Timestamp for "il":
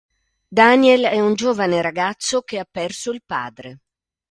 3.11-3.21